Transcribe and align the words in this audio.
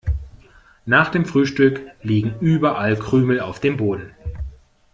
Nach 0.87 1.09
dem 1.09 1.25
Frühstück 1.27 1.83
liegen 2.01 2.33
überall 2.39 2.97
Krümel 2.97 3.39
auf 3.39 3.59
dem 3.59 3.77
Boden. 3.77 4.15